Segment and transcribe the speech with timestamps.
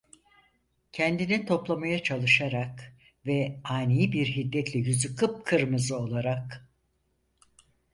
[0.91, 6.67] Kendini toplamaya çalışarak ve ani bir hiddetle yüzü kıpkırmızı olarak: